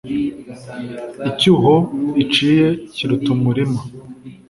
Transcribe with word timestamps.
Icyuho 1.29 1.75
iciye 2.23 2.67
kiruta 2.93 3.29
umurima, 3.35 3.79